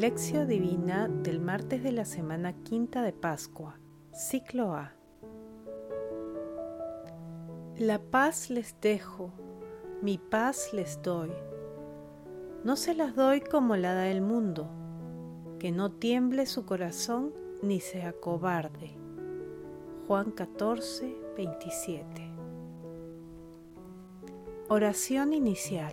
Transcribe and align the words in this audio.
Lección 0.00 0.48
Divina 0.48 1.08
del 1.08 1.40
martes 1.40 1.82
de 1.82 1.92
la 1.92 2.06
semana 2.06 2.54
quinta 2.62 3.02
de 3.02 3.12
Pascua, 3.12 3.78
ciclo 4.14 4.72
A. 4.72 4.94
La 7.76 7.98
paz 7.98 8.48
les 8.48 8.74
dejo, 8.80 9.30
mi 10.00 10.16
paz 10.16 10.72
les 10.72 11.02
doy. 11.02 11.30
No 12.64 12.76
se 12.76 12.94
las 12.94 13.14
doy 13.14 13.42
como 13.42 13.76
la 13.76 13.92
da 13.92 14.08
el 14.08 14.22
mundo, 14.22 14.70
que 15.58 15.70
no 15.70 15.92
tiemble 15.92 16.46
su 16.46 16.64
corazón 16.64 17.34
ni 17.60 17.78
sea 17.80 18.14
cobarde. 18.14 18.96
Juan 20.06 20.30
14, 20.30 21.14
27. 21.36 22.32
Oración 24.70 25.34
inicial. 25.34 25.92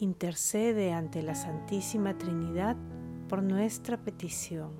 intercede 0.00 0.92
ante 0.92 1.22
la 1.22 1.34
Santísima 1.34 2.16
Trinidad 2.16 2.76
por 3.28 3.42
nuestra 3.42 3.96
petición. 3.96 4.70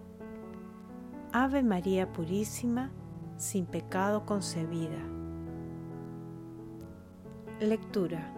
Ave 1.32 1.62
María 1.62 2.12
Purísima, 2.12 2.90
sin 3.36 3.66
pecado 3.66 4.24
concebida. 4.24 4.98
Lectura. 7.60 8.32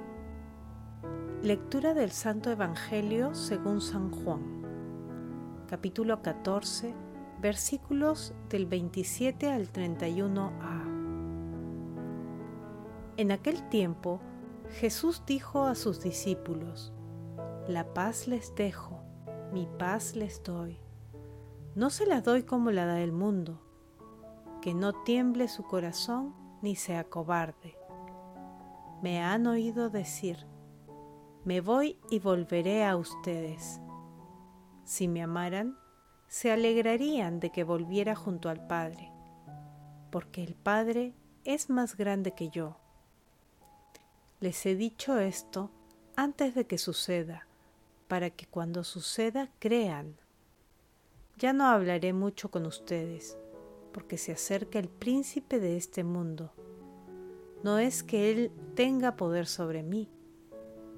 Lectura 1.42 1.94
del 1.94 2.10
Santo 2.10 2.50
Evangelio 2.50 3.34
según 3.34 3.80
San 3.80 4.10
Juan, 4.10 4.42
capítulo 5.68 6.20
14, 6.22 6.94
versículos 7.40 8.34
del 8.48 8.66
27 8.66 9.50
al 9.50 9.72
31a. 9.72 10.90
En 13.16 13.32
aquel 13.32 13.68
tiempo, 13.68 14.20
Jesús 14.72 15.24
dijo 15.26 15.64
a 15.64 15.74
sus 15.74 16.00
discípulos, 16.00 16.92
La 17.66 17.92
paz 17.92 18.28
les 18.28 18.54
dejo, 18.54 19.02
mi 19.52 19.66
paz 19.78 20.14
les 20.14 20.42
doy. 20.44 20.78
No 21.74 21.90
se 21.90 22.06
la 22.06 22.20
doy 22.20 22.44
como 22.44 22.70
la 22.70 22.86
da 22.86 23.00
el 23.00 23.12
mundo, 23.12 23.60
que 24.62 24.72
no 24.72 24.92
tiemble 25.02 25.48
su 25.48 25.64
corazón 25.64 26.34
ni 26.62 26.76
sea 26.76 27.04
cobarde. 27.04 27.76
Me 29.02 29.20
han 29.20 29.46
oído 29.46 29.90
decir, 29.90 30.46
me 31.44 31.60
voy 31.60 31.98
y 32.10 32.20
volveré 32.20 32.84
a 32.84 32.96
ustedes. 32.96 33.80
Si 34.84 35.08
me 35.08 35.22
amaran, 35.22 35.76
se 36.28 36.52
alegrarían 36.52 37.40
de 37.40 37.50
que 37.50 37.64
volviera 37.64 38.14
junto 38.14 38.48
al 38.48 38.66
Padre, 38.66 39.10
porque 40.12 40.44
el 40.44 40.54
Padre 40.54 41.14
es 41.44 41.70
más 41.70 41.96
grande 41.96 42.32
que 42.32 42.50
yo 42.50 42.79
les 44.40 44.64
he 44.66 44.74
dicho 44.74 45.18
esto 45.18 45.70
antes 46.16 46.54
de 46.54 46.66
que 46.66 46.78
suceda, 46.78 47.46
para 48.08 48.30
que 48.30 48.46
cuando 48.46 48.84
suceda 48.84 49.50
crean. 49.58 50.16
Ya 51.36 51.52
no 51.52 51.66
hablaré 51.66 52.12
mucho 52.12 52.50
con 52.50 52.66
ustedes, 52.66 53.38
porque 53.92 54.18
se 54.18 54.32
acerca 54.32 54.78
el 54.78 54.88
príncipe 54.88 55.60
de 55.60 55.76
este 55.76 56.04
mundo. 56.04 56.52
No 57.62 57.78
es 57.78 58.02
que 58.02 58.30
él 58.30 58.52
tenga 58.74 59.16
poder 59.16 59.46
sobre 59.46 59.82
mí, 59.82 60.10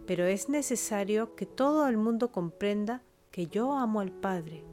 pero 0.07 0.27
es 0.27 0.49
necesario 0.49 1.35
que 1.35 1.47
todo 1.47 1.89
el 1.89 1.97
mundo 1.97 2.33
comprenda 2.33 3.03
que 3.31 3.47
yo 3.47 3.73
amo 3.73 4.01
al 4.01 4.13
Padre 4.13 4.65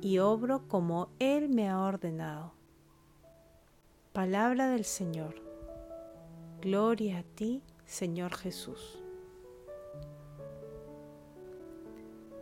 y 0.00 0.18
obro 0.18 0.68
como 0.68 1.08
Él 1.18 1.48
me 1.48 1.68
ha 1.68 1.80
ordenado. 1.80 2.52
Palabra 4.12 4.68
del 4.68 4.84
Señor. 4.84 5.42
Gloria 6.60 7.18
a 7.18 7.22
ti, 7.22 7.62
Señor 7.86 8.34
Jesús. 8.34 9.00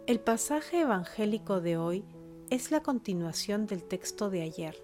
El 0.06 0.18
pasaje 0.18 0.80
evangélico 0.80 1.60
de 1.60 1.76
hoy 1.76 2.04
es 2.48 2.70
la 2.70 2.82
continuación 2.82 3.66
del 3.66 3.84
texto 3.84 4.30
de 4.30 4.40
ayer, 4.40 4.82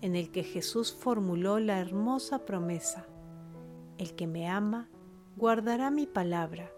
en 0.00 0.16
el 0.16 0.32
que 0.32 0.44
Jesús 0.44 0.94
formuló 0.94 1.58
la 1.58 1.78
hermosa 1.78 2.46
promesa, 2.46 3.06
el 3.98 4.14
que 4.14 4.26
me 4.26 4.48
ama, 4.48 4.88
guardará 5.36 5.90
mi 5.90 6.06
palabra, 6.06 6.72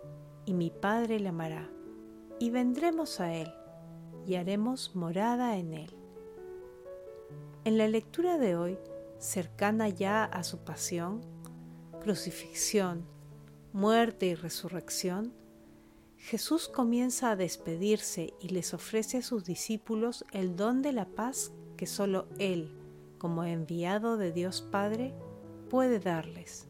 y 0.44 0.52
mi 0.52 0.70
Padre 0.70 1.20
le 1.20 1.28
amará, 1.28 1.70
y 2.40 2.50
vendremos 2.50 3.20
a 3.20 3.32
Él, 3.32 3.52
y 4.26 4.34
haremos 4.34 4.96
morada 4.96 5.56
en 5.56 5.72
Él. 5.72 5.96
En 7.64 7.78
la 7.78 7.86
lectura 7.86 8.38
de 8.38 8.56
hoy, 8.56 8.76
cercana 9.18 9.88
ya 9.88 10.24
a 10.24 10.42
su 10.42 10.64
pasión, 10.64 11.33
crucifixión, 12.04 13.06
muerte 13.72 14.26
y 14.26 14.34
resurrección, 14.34 15.32
Jesús 16.18 16.68
comienza 16.68 17.30
a 17.30 17.36
despedirse 17.36 18.34
y 18.40 18.50
les 18.50 18.74
ofrece 18.74 19.16
a 19.16 19.22
sus 19.22 19.46
discípulos 19.46 20.26
el 20.30 20.54
don 20.54 20.82
de 20.82 20.92
la 20.92 21.06
paz 21.06 21.50
que 21.78 21.86
solo 21.86 22.26
Él, 22.38 22.76
como 23.16 23.42
enviado 23.44 24.18
de 24.18 24.32
Dios 24.32 24.60
Padre, 24.60 25.14
puede 25.70 25.98
darles. 25.98 26.68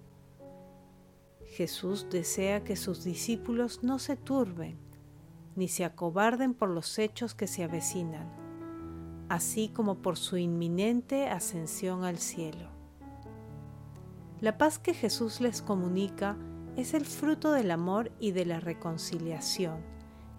Jesús 1.46 2.06
desea 2.10 2.62
que 2.62 2.76
sus 2.76 3.02
discípulos 3.02 3.82
no 3.82 3.98
se 3.98 4.14
turben, 4.14 4.78
ni 5.56 5.66
se 5.66 5.84
acobarden 5.84 6.54
por 6.54 6.68
los 6.68 6.96
hechos 7.00 7.34
que 7.34 7.48
se 7.48 7.64
avecinan, 7.64 8.30
así 9.28 9.68
como 9.68 10.00
por 10.00 10.16
su 10.16 10.36
inminente 10.36 11.26
ascensión 11.26 12.04
al 12.04 12.18
cielo. 12.18 12.73
La 14.40 14.58
paz 14.58 14.78
que 14.78 14.94
Jesús 14.94 15.40
les 15.40 15.62
comunica 15.62 16.36
es 16.76 16.92
el 16.92 17.04
fruto 17.04 17.52
del 17.52 17.70
amor 17.70 18.10
y 18.18 18.32
de 18.32 18.44
la 18.44 18.58
reconciliación, 18.58 19.76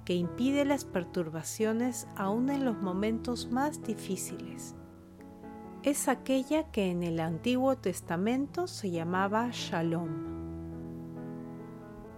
que 0.04 0.14
impide 0.14 0.66
las 0.66 0.84
perturbaciones 0.84 2.08
aún 2.16 2.50
en 2.50 2.66
los 2.66 2.78
momentos 2.82 3.50
más 3.52 3.84
difíciles. 3.84 4.76
Es 5.84 6.08
aquella 6.08 6.72
que 6.72 6.92
en 6.92 7.04
el 7.04 7.20
Antiguo 7.20 7.78
Testamento 7.78 8.68
se 8.68 8.92
llamaba 8.92 9.50
Shalom. 9.52 10.36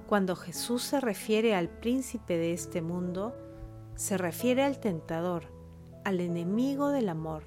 Cuando 0.07 0.35
Jesús 0.35 0.81
se 0.81 0.99
refiere 0.99 1.53
al 1.53 1.69
príncipe 1.69 2.37
de 2.37 2.53
este 2.53 2.81
mundo, 2.81 3.35
se 3.95 4.17
refiere 4.17 4.63
al 4.63 4.79
tentador, 4.79 5.43
al 6.05 6.21
enemigo 6.21 6.89
del 6.89 7.09
amor, 7.09 7.43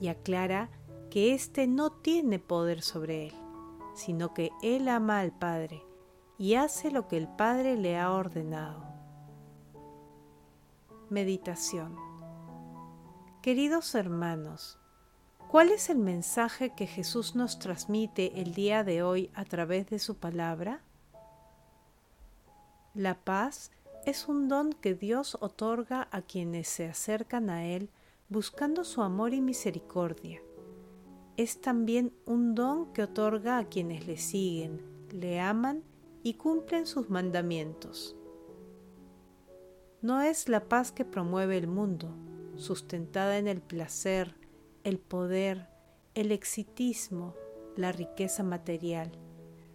y 0.00 0.08
aclara 0.08 0.70
que 1.10 1.34
éste 1.34 1.66
no 1.66 1.90
tiene 1.90 2.38
poder 2.38 2.82
sobre 2.82 3.26
él 3.28 3.41
sino 3.94 4.34
que 4.34 4.50
Él 4.62 4.88
ama 4.88 5.20
al 5.20 5.32
Padre 5.32 5.82
y 6.38 6.54
hace 6.54 6.90
lo 6.90 7.08
que 7.08 7.16
el 7.16 7.28
Padre 7.28 7.76
le 7.76 7.98
ha 7.98 8.12
ordenado. 8.12 8.84
Meditación 11.10 11.96
Queridos 13.42 13.94
hermanos, 13.96 14.78
¿cuál 15.50 15.70
es 15.70 15.90
el 15.90 15.98
mensaje 15.98 16.70
que 16.74 16.86
Jesús 16.86 17.34
nos 17.34 17.58
transmite 17.58 18.40
el 18.40 18.54
día 18.54 18.84
de 18.84 19.02
hoy 19.02 19.30
a 19.34 19.44
través 19.44 19.90
de 19.90 19.98
su 19.98 20.16
palabra? 20.16 20.80
La 22.94 23.14
paz 23.14 23.72
es 24.06 24.28
un 24.28 24.48
don 24.48 24.72
que 24.72 24.94
Dios 24.94 25.36
otorga 25.40 26.08
a 26.12 26.22
quienes 26.22 26.68
se 26.68 26.88
acercan 26.88 27.50
a 27.50 27.66
Él 27.66 27.90
buscando 28.28 28.84
su 28.84 29.02
amor 29.02 29.34
y 29.34 29.40
misericordia 29.40 30.40
es 31.36 31.60
también 31.60 32.12
un 32.26 32.54
don 32.54 32.92
que 32.92 33.02
otorga 33.02 33.58
a 33.58 33.68
quienes 33.68 34.06
le 34.06 34.16
siguen, 34.16 34.82
le 35.10 35.40
aman 35.40 35.82
y 36.22 36.34
cumplen 36.34 36.86
sus 36.86 37.10
mandamientos. 37.10 38.16
No 40.02 40.20
es 40.20 40.48
la 40.48 40.68
paz 40.68 40.92
que 40.92 41.04
promueve 41.04 41.56
el 41.56 41.66
mundo, 41.66 42.14
sustentada 42.56 43.38
en 43.38 43.48
el 43.48 43.60
placer, 43.60 44.34
el 44.84 44.98
poder, 44.98 45.68
el 46.14 46.32
exitismo, 46.32 47.34
la 47.76 47.92
riqueza 47.92 48.42
material, 48.42 49.12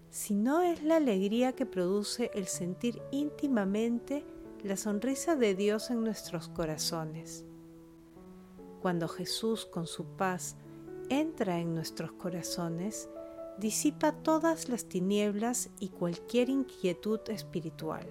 sino 0.09 0.61
es 0.61 0.83
la 0.83 0.97
alegría 0.97 1.53
que 1.53 1.65
produce 1.65 2.29
el 2.33 2.47
sentir 2.47 3.01
íntimamente 3.11 4.23
la 4.63 4.77
sonrisa 4.77 5.35
de 5.35 5.55
Dios 5.55 5.89
en 5.89 6.03
nuestros 6.03 6.49
corazones. 6.49 7.45
Cuando 8.81 9.07
Jesús 9.07 9.65
con 9.65 9.87
su 9.87 10.05
paz 10.17 10.55
entra 11.09 11.59
en 11.59 11.73
nuestros 11.73 12.11
corazones, 12.13 13.09
disipa 13.57 14.11
todas 14.11 14.69
las 14.69 14.85
tinieblas 14.85 15.69
y 15.79 15.89
cualquier 15.89 16.49
inquietud 16.49 17.19
espiritual. 17.29 18.07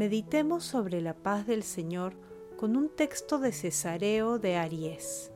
meditemos 0.00 0.64
sobre 0.64 1.00
la 1.00 1.14
paz 1.14 1.46
del 1.46 1.62
Señor 1.62 2.14
con 2.56 2.76
un 2.76 2.88
texto 2.88 3.38
de 3.38 3.52
Cesareo 3.52 4.38
de 4.38 4.56
Aries. 4.56 5.30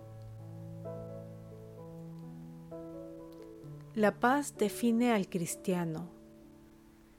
La 3.95 4.19
paz 4.21 4.57
define 4.57 5.13
al 5.13 5.29
cristiano. 5.29 6.09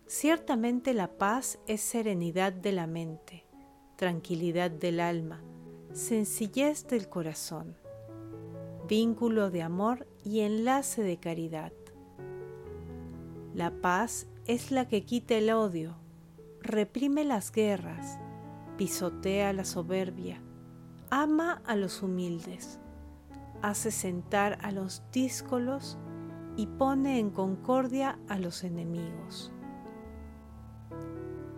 Ciertamente 0.07 0.93
la 0.93 1.17
paz 1.17 1.59
es 1.67 1.81
serenidad 1.81 2.51
de 2.51 2.71
la 2.71 2.87
mente, 2.87 3.45
tranquilidad 3.95 4.71
del 4.71 4.99
alma, 4.99 5.41
sencillez 5.95 6.85
del 6.87 7.07
corazón, 7.07 7.77
vínculo 8.85 9.49
de 9.49 9.61
amor 9.61 10.05
y 10.25 10.41
enlace 10.41 11.03
de 11.03 11.15
caridad. 11.15 11.71
La 13.53 13.71
paz 13.71 14.27
es 14.45 14.71
la 14.71 14.89
que 14.89 15.05
quita 15.05 15.35
el 15.35 15.49
odio, 15.51 15.95
reprime 16.59 17.23
las 17.23 17.49
guerras, 17.49 18.19
pisotea 18.77 19.53
la 19.53 19.63
soberbia, 19.63 20.41
ama 21.11 21.61
a 21.65 21.77
los 21.77 22.03
humildes, 22.03 22.77
hace 23.61 23.89
sentar 23.89 24.57
a 24.63 24.71
los 24.73 25.01
díscolos 25.13 25.97
y 26.57 26.67
pone 26.67 27.19
en 27.19 27.29
concordia 27.29 28.19
a 28.27 28.37
los 28.37 28.65
enemigos. 28.65 29.53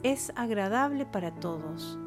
Es 0.04 0.32
agradable 0.36 1.08
para 1.08 1.34
todos, 1.34 1.98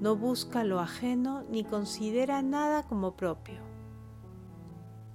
no 0.00 0.16
busca 0.16 0.64
lo 0.64 0.80
ajeno 0.80 1.42
ni 1.50 1.64
considera 1.64 2.42
nada 2.42 2.84
como 2.84 3.16
propio. 3.16 3.60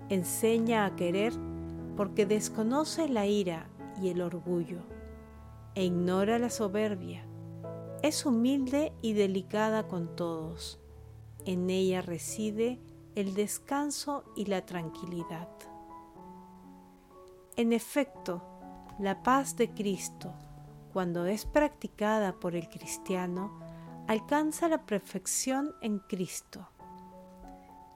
Enseña 0.09 0.85
a 0.85 0.95
querer 0.95 1.33
porque 1.95 2.25
desconoce 2.25 3.07
la 3.07 3.25
ira 3.25 3.69
y 4.01 4.09
el 4.09 4.21
orgullo 4.21 4.79
e 5.75 5.85
ignora 5.85 6.39
la 6.39 6.49
soberbia. 6.49 7.25
Es 8.01 8.25
humilde 8.25 8.91
y 9.01 9.13
delicada 9.13 9.87
con 9.87 10.15
todos. 10.15 10.79
En 11.45 11.69
ella 11.69 12.01
reside 12.01 12.79
el 13.15 13.33
descanso 13.33 14.23
y 14.35 14.45
la 14.45 14.65
tranquilidad. 14.65 15.47
En 17.55 17.71
efecto, 17.71 18.41
la 18.99 19.23
paz 19.23 19.55
de 19.55 19.69
Cristo, 19.69 20.33
cuando 20.91 21.25
es 21.25 21.45
practicada 21.45 22.33
por 22.33 22.55
el 22.55 22.67
cristiano, 22.67 23.62
alcanza 24.07 24.67
la 24.67 24.85
perfección 24.85 25.73
en 25.81 25.99
Cristo. 25.99 26.67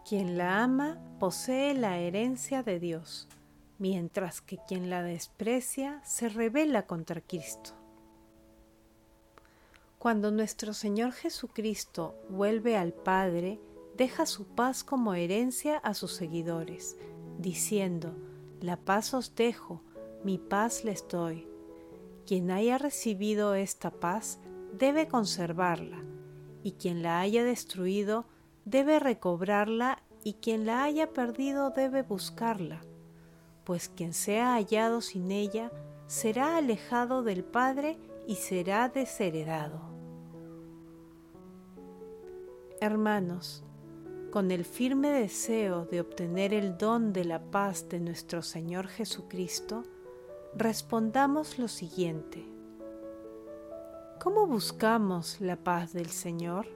Quien 0.07 0.37
la 0.37 0.63
ama 0.63 0.97
posee 1.19 1.73
la 1.73 1.97
herencia 1.97 2.63
de 2.63 2.79
Dios, 2.79 3.27
mientras 3.77 4.41
que 4.41 4.57
quien 4.67 4.89
la 4.89 5.03
desprecia 5.03 6.01
se 6.05 6.29
rebela 6.29 6.87
contra 6.87 7.19
Cristo. 7.19 7.71
Cuando 9.99 10.31
nuestro 10.31 10.73
Señor 10.73 11.11
Jesucristo 11.11 12.15
vuelve 12.29 12.77
al 12.77 12.93
Padre, 12.93 13.59
deja 13.97 14.25
su 14.25 14.45
paz 14.45 14.83
como 14.83 15.13
herencia 15.13 15.77
a 15.77 15.93
sus 15.93 16.13
seguidores, 16.13 16.95
diciendo, 17.37 18.15
la 18.61 18.77
paz 18.77 19.13
os 19.13 19.35
dejo, 19.35 19.81
mi 20.23 20.37
paz 20.37 20.85
les 20.85 21.05
doy. 21.07 21.47
Quien 22.25 22.51
haya 22.51 22.77
recibido 22.77 23.55
esta 23.55 23.91
paz 23.91 24.39
debe 24.77 25.07
conservarla, 25.07 26.03
y 26.63 26.73
quien 26.73 27.01
la 27.03 27.19
haya 27.19 27.43
destruido 27.43 28.25
debe 28.65 28.99
recobrarla, 28.99 30.03
y 30.23 30.33
quien 30.33 30.65
la 30.65 30.83
haya 30.83 31.13
perdido 31.13 31.69
debe 31.69 32.03
buscarla, 32.03 32.81
pues 33.63 33.87
quien 33.87 34.13
sea 34.13 34.53
hallado 34.55 35.01
sin 35.01 35.31
ella 35.31 35.71
será 36.07 36.57
alejado 36.57 37.23
del 37.23 37.43
Padre 37.43 37.97
y 38.27 38.35
será 38.35 38.89
desheredado. 38.89 39.81
Hermanos, 42.81 43.63
con 44.31 44.51
el 44.51 44.65
firme 44.65 45.09
deseo 45.09 45.85
de 45.85 46.01
obtener 46.01 46.53
el 46.53 46.77
don 46.77 47.13
de 47.13 47.25
la 47.25 47.41
paz 47.49 47.87
de 47.89 47.99
nuestro 47.99 48.41
Señor 48.41 48.87
Jesucristo, 48.87 49.83
respondamos 50.55 51.57
lo 51.57 51.67
siguiente. 51.67 52.56
¿Cómo 54.27 54.45
buscamos 54.45 55.39
la 55.39 55.55
paz 55.55 55.93
del 55.93 56.07
Señor? 56.07 56.67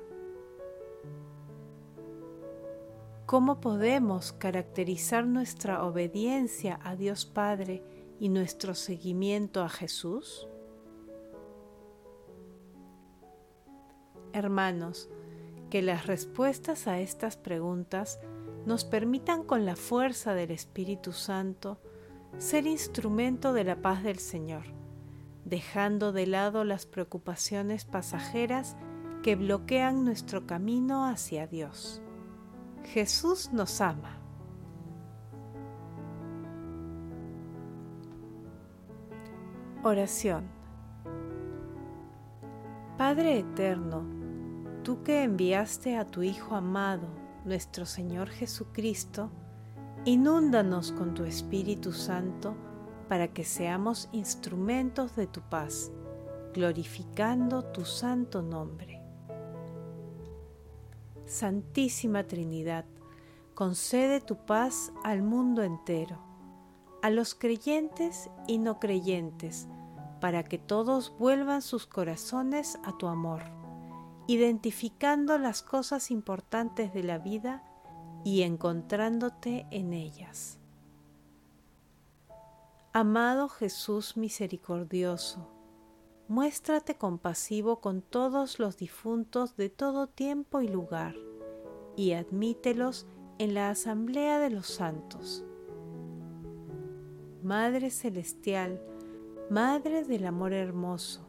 ¿Cómo 3.25 3.59
podemos 3.59 4.31
caracterizar 4.31 5.27
nuestra 5.27 5.83
obediencia 5.83 6.79
a 6.81 6.95
Dios 6.95 7.25
Padre 7.25 7.83
y 8.21 8.29
nuestro 8.29 8.73
seguimiento 8.73 9.63
a 9.63 9.67
Jesús? 9.67 10.47
Hermanos, 14.31 15.09
que 15.69 15.81
las 15.81 16.07
respuestas 16.07 16.87
a 16.87 17.01
estas 17.01 17.35
preguntas 17.35 18.21
nos 18.65 18.85
permitan 18.85 19.43
con 19.43 19.65
la 19.65 19.75
fuerza 19.75 20.33
del 20.33 20.51
Espíritu 20.51 21.11
Santo 21.11 21.81
ser 22.37 22.65
instrumento 22.65 23.51
de 23.51 23.65
la 23.65 23.81
paz 23.81 24.03
del 24.03 24.19
Señor, 24.19 24.80
dejando 25.45 26.11
de 26.11 26.27
lado 26.27 26.63
las 26.63 26.85
preocupaciones 26.85 27.85
pasajeras 27.85 28.77
que 29.23 29.35
bloquean 29.35 30.03
nuestro 30.03 30.47
camino 30.47 31.05
hacia 31.05 31.47
Dios. 31.47 32.01
Jesús 32.83 33.51
nos 33.53 33.81
ama. 33.81 34.17
Oración 39.83 40.61
Padre 43.01 43.39
Eterno, 43.39 44.03
tú 44.83 45.01
que 45.01 45.23
enviaste 45.23 45.97
a 45.97 46.05
tu 46.05 46.21
Hijo 46.21 46.53
amado, 46.53 47.07
nuestro 47.45 47.87
Señor 47.87 48.29
Jesucristo, 48.29 49.31
inúndanos 50.05 50.91
con 50.91 51.15
tu 51.15 51.23
Espíritu 51.23 51.93
Santo 51.93 52.55
para 53.11 53.27
que 53.27 53.43
seamos 53.43 54.07
instrumentos 54.13 55.17
de 55.17 55.27
tu 55.27 55.41
paz, 55.41 55.91
glorificando 56.53 57.65
tu 57.65 57.83
santo 57.83 58.41
nombre. 58.41 59.01
Santísima 61.25 62.23
Trinidad, 62.23 62.85
concede 63.53 64.21
tu 64.21 64.37
paz 64.45 64.93
al 65.03 65.23
mundo 65.23 65.61
entero, 65.61 66.23
a 67.01 67.09
los 67.09 67.35
creyentes 67.35 68.29
y 68.47 68.59
no 68.59 68.79
creyentes, 68.79 69.67
para 70.21 70.45
que 70.45 70.57
todos 70.57 71.13
vuelvan 71.19 71.61
sus 71.61 71.85
corazones 71.87 72.79
a 72.85 72.97
tu 72.97 73.07
amor 73.07 73.41
identificando 74.27 75.37
las 75.37 75.61
cosas 75.61 76.09
importantes 76.09 76.93
de 76.93 77.03
la 77.03 77.17
vida 77.17 77.63
y 78.23 78.43
encontrándote 78.43 79.67
en 79.71 79.91
ellas. 79.91 80.60
Amado 82.93 83.47
Jesús 83.47 84.17
misericordioso, 84.17 85.47
muéstrate 86.27 86.95
compasivo 86.95 87.79
con 87.79 88.01
todos 88.01 88.59
los 88.59 88.75
difuntos 88.75 89.55
de 89.55 89.69
todo 89.69 90.07
tiempo 90.07 90.59
y 90.59 90.67
lugar, 90.67 91.15
y 91.95 92.11
admítelos 92.11 93.07
en 93.37 93.53
la 93.53 93.69
asamblea 93.69 94.39
de 94.39 94.49
los 94.49 94.67
santos. 94.67 95.45
Madre 97.41 97.91
Celestial, 97.91 98.81
Madre 99.49 100.03
del 100.03 100.25
Amor 100.25 100.51
Hermoso, 100.51 101.25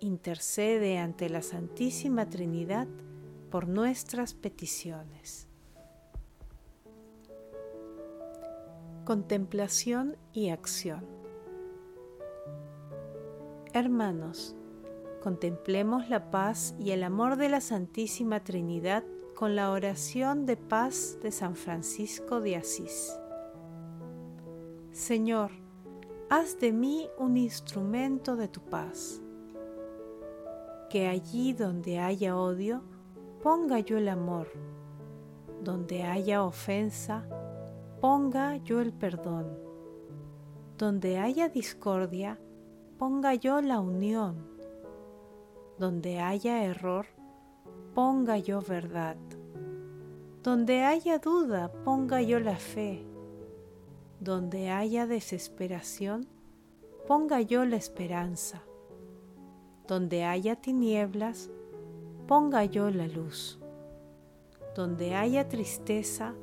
intercede 0.00 0.98
ante 0.98 1.28
la 1.28 1.42
Santísima 1.42 2.28
Trinidad 2.28 2.88
por 3.52 3.68
nuestras 3.68 4.34
peticiones. 4.34 5.47
Contemplación 9.08 10.18
y 10.34 10.50
acción. 10.50 11.02
Hermanos, 13.72 14.54
contemplemos 15.22 16.10
la 16.10 16.30
paz 16.30 16.74
y 16.78 16.90
el 16.90 17.02
amor 17.02 17.36
de 17.36 17.48
la 17.48 17.62
Santísima 17.62 18.44
Trinidad 18.44 19.04
con 19.34 19.56
la 19.56 19.70
oración 19.70 20.44
de 20.44 20.58
paz 20.58 21.16
de 21.22 21.32
San 21.32 21.56
Francisco 21.56 22.42
de 22.42 22.56
Asís. 22.56 23.18
Señor, 24.92 25.52
haz 26.28 26.60
de 26.60 26.74
mí 26.74 27.08
un 27.16 27.38
instrumento 27.38 28.36
de 28.36 28.48
tu 28.48 28.60
paz. 28.60 29.22
Que 30.90 31.08
allí 31.08 31.54
donde 31.54 31.98
haya 31.98 32.36
odio, 32.36 32.82
ponga 33.42 33.80
yo 33.80 33.96
el 33.96 34.10
amor, 34.10 34.48
donde 35.62 36.02
haya 36.02 36.44
ofensa, 36.44 37.26
ponga 38.00 38.56
yo 38.56 38.80
el 38.80 38.92
perdón, 38.92 39.58
donde 40.76 41.18
haya 41.18 41.48
discordia, 41.48 42.38
ponga 42.98 43.34
yo 43.34 43.60
la 43.60 43.80
unión, 43.80 44.46
donde 45.78 46.20
haya 46.20 46.64
error, 46.64 47.06
ponga 47.94 48.38
yo 48.38 48.60
verdad, 48.60 49.16
donde 50.42 50.84
haya 50.84 51.18
duda, 51.18 51.72
ponga 51.84 52.22
yo 52.22 52.38
la 52.38 52.56
fe, 52.56 53.04
donde 54.20 54.70
haya 54.70 55.06
desesperación, 55.06 56.28
ponga 57.08 57.40
yo 57.40 57.64
la 57.64 57.76
esperanza. 57.76 58.62
Donde 59.86 60.24
haya 60.24 60.56
tinieblas, 60.56 61.50
ponga 62.26 62.64
yo 62.66 62.90
la 62.90 63.08
luz. 63.08 63.58
Donde 64.76 65.14
haya 65.14 65.48
tristeza, 65.48 66.34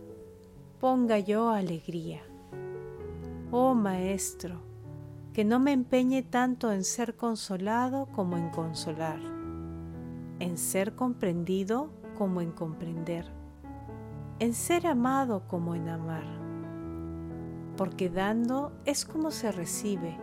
ponga 0.80 1.20
yo 1.20 1.50
alegría. 1.50 2.22
Oh 3.52 3.74
Maestro, 3.74 4.62
que 5.34 5.46
no 5.46 5.60
me 5.60 5.72
empeñe 5.72 6.24
tanto 6.24 6.72
en 6.72 6.84
ser 6.84 7.16
consolado 7.16 8.08
como 8.08 8.38
en 8.38 8.50
consolar, 8.50 9.20
en 10.40 10.58
ser 10.58 10.96
comprendido 10.96 11.90
como 12.18 12.42
en 12.42 12.52
comprender, 12.52 13.26
en 14.40 14.54
ser 14.54 14.88
amado 14.88 15.48
como 15.48 15.76
en 15.76 15.90
amar. 15.90 16.26
Porque 17.78 18.10
dando 18.10 18.72
es 18.86 19.06
como 19.06 19.32
se 19.32 19.52
recibe, 19.52 20.18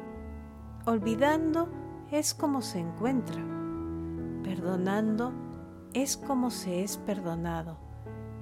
olvidando 0.86 1.68
es 2.10 2.34
como 2.34 2.62
se 2.62 2.80
encuentra, 2.80 3.42
perdonando 4.42 5.32
es 5.94 6.16
como 6.16 6.50
se 6.50 6.82
es 6.82 6.96
perdonado 6.96 7.76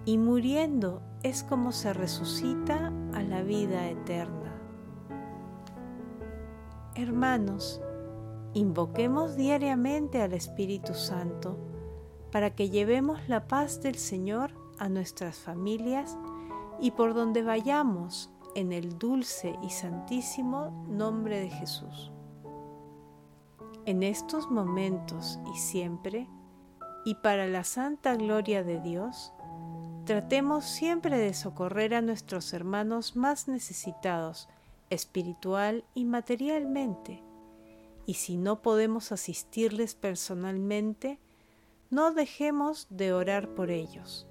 y 0.04 0.18
muriendo 0.18 1.02
es 1.22 1.42
como 1.42 1.72
se 1.72 1.92
resucita 1.92 2.92
a 3.14 3.22
la 3.22 3.42
vida 3.42 3.88
eterna. 3.88 4.54
Hermanos, 6.94 7.80
invoquemos 8.54 9.36
diariamente 9.36 10.22
al 10.22 10.32
Espíritu 10.32 10.94
Santo 10.94 11.58
para 12.32 12.54
que 12.54 12.70
llevemos 12.70 13.28
la 13.28 13.46
paz 13.46 13.80
del 13.82 13.96
Señor 13.96 14.52
a 14.78 14.88
nuestras 14.88 15.38
familias 15.38 16.16
y 16.80 16.92
por 16.92 17.14
donde 17.14 17.42
vayamos 17.42 18.30
en 18.54 18.72
el 18.72 18.98
dulce 18.98 19.56
y 19.62 19.70
santísimo 19.70 20.86
nombre 20.88 21.38
de 21.40 21.50
Jesús. 21.50 22.10
En 23.84 24.02
estos 24.02 24.50
momentos 24.50 25.38
y 25.54 25.58
siempre, 25.58 26.28
y 27.04 27.14
para 27.16 27.46
la 27.46 27.64
santa 27.64 28.14
gloria 28.16 28.62
de 28.62 28.80
Dios, 28.80 29.32
tratemos 30.10 30.64
siempre 30.64 31.16
de 31.18 31.32
socorrer 31.32 31.94
a 31.94 32.02
nuestros 32.02 32.52
hermanos 32.52 33.14
más 33.14 33.46
necesitados, 33.46 34.48
espiritual 34.90 35.84
y 35.94 36.04
materialmente, 36.04 37.22
y 38.06 38.14
si 38.14 38.36
no 38.36 38.60
podemos 38.60 39.12
asistirles 39.12 39.94
personalmente, 39.94 41.20
no 41.90 42.12
dejemos 42.12 42.88
de 42.90 43.12
orar 43.12 43.54
por 43.54 43.70
ellos. 43.70 44.26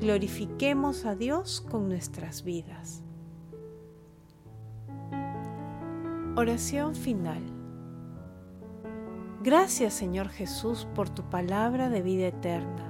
Glorifiquemos 0.00 1.04
a 1.04 1.14
Dios 1.14 1.60
con 1.70 1.88
nuestras 1.88 2.42
vidas. 2.42 3.04
Oración 6.34 6.96
final. 6.96 7.44
Gracias 9.44 9.94
Señor 9.94 10.28
Jesús 10.28 10.88
por 10.96 11.08
tu 11.08 11.22
palabra 11.30 11.88
de 11.88 12.02
vida 12.02 12.26
eterna. 12.26 12.89